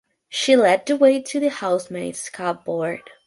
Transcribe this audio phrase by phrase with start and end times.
[0.29, 3.07] She led the way to the housemaid's cupboard.